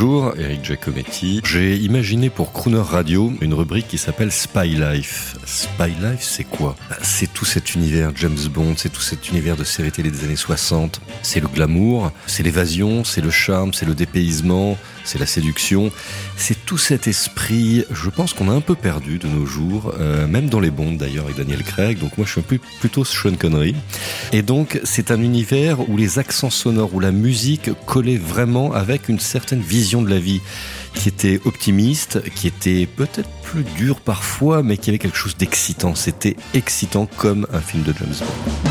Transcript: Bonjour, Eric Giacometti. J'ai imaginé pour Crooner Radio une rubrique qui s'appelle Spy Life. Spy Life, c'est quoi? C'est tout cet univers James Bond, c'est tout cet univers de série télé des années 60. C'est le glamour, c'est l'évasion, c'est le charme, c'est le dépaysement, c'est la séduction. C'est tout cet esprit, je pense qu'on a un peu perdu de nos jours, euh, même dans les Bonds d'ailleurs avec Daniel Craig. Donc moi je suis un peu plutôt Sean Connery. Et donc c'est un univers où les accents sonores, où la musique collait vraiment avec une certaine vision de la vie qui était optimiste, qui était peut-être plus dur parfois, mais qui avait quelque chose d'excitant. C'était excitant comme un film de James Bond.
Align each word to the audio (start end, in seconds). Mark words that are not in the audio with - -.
Bonjour, 0.00 0.32
Eric 0.38 0.64
Giacometti. 0.64 1.40
J'ai 1.42 1.76
imaginé 1.76 2.30
pour 2.30 2.52
Crooner 2.52 2.78
Radio 2.78 3.32
une 3.40 3.52
rubrique 3.52 3.88
qui 3.88 3.98
s'appelle 3.98 4.30
Spy 4.30 4.68
Life. 4.68 5.36
Spy 5.44 5.88
Life, 6.00 6.20
c'est 6.20 6.44
quoi? 6.44 6.76
C'est 7.02 7.32
tout 7.34 7.44
cet 7.44 7.74
univers 7.74 8.12
James 8.14 8.38
Bond, 8.48 8.74
c'est 8.76 8.92
tout 8.92 9.00
cet 9.00 9.28
univers 9.30 9.56
de 9.56 9.64
série 9.64 9.90
télé 9.90 10.12
des 10.12 10.22
années 10.22 10.36
60. 10.36 11.00
C'est 11.22 11.40
le 11.40 11.48
glamour, 11.48 12.12
c'est 12.28 12.44
l'évasion, 12.44 13.02
c'est 13.02 13.20
le 13.20 13.30
charme, 13.30 13.72
c'est 13.72 13.86
le 13.86 13.96
dépaysement, 13.96 14.78
c'est 15.02 15.18
la 15.18 15.26
séduction. 15.26 15.90
C'est 16.36 16.64
tout 16.64 16.78
cet 16.78 17.08
esprit, 17.08 17.84
je 17.90 18.08
pense 18.08 18.34
qu'on 18.34 18.48
a 18.48 18.52
un 18.52 18.60
peu 18.60 18.76
perdu 18.76 19.18
de 19.18 19.26
nos 19.26 19.46
jours, 19.46 19.94
euh, 19.98 20.28
même 20.28 20.48
dans 20.48 20.60
les 20.60 20.70
Bonds 20.70 20.92
d'ailleurs 20.92 21.24
avec 21.24 21.38
Daniel 21.38 21.64
Craig. 21.64 21.98
Donc 21.98 22.16
moi 22.18 22.24
je 22.24 22.32
suis 22.32 22.40
un 22.40 22.44
peu 22.44 22.60
plutôt 22.78 23.04
Sean 23.04 23.34
Connery. 23.34 23.74
Et 24.32 24.42
donc 24.42 24.80
c'est 24.84 25.10
un 25.10 25.20
univers 25.20 25.88
où 25.88 25.96
les 25.96 26.20
accents 26.20 26.50
sonores, 26.50 26.94
où 26.94 27.00
la 27.00 27.10
musique 27.10 27.70
collait 27.86 28.16
vraiment 28.16 28.72
avec 28.72 29.08
une 29.08 29.18
certaine 29.18 29.60
vision 29.60 29.87
de 29.96 30.10
la 30.10 30.18
vie 30.18 30.40
qui 30.94 31.08
était 31.08 31.40
optimiste, 31.44 32.22
qui 32.34 32.46
était 32.46 32.86
peut-être 32.86 33.28
plus 33.42 33.64
dur 33.76 34.00
parfois, 34.00 34.62
mais 34.62 34.76
qui 34.76 34.90
avait 34.90 34.98
quelque 34.98 35.16
chose 35.16 35.36
d'excitant. 35.36 35.94
C'était 35.94 36.36
excitant 36.54 37.06
comme 37.16 37.46
un 37.52 37.60
film 37.60 37.82
de 37.84 37.92
James 37.92 38.14
Bond. 38.20 38.67